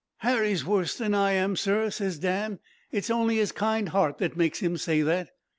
"'Harry's 0.21 0.65
worse 0.65 0.95
than 0.97 1.13
I 1.13 1.33
am, 1.33 1.55
sir,' 1.55 1.91
ses 1.91 2.17
Dan; 2.17 2.57
'it's 2.91 3.11
only 3.11 3.35
his 3.35 3.51
kind 3.51 3.89
heart 3.89 4.17
that 4.17 4.35
makes 4.35 4.57
him 4.59 4.75
say 4.75 5.03
that.' 5.03 5.29